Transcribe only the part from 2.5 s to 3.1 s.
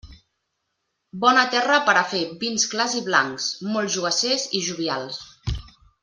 clars i